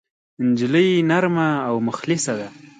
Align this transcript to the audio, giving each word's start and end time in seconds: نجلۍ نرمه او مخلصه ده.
نجلۍ 0.47 0.89
نرمه 1.09 1.49
او 1.67 1.75
مخلصه 1.87 2.33
ده. 2.39 2.47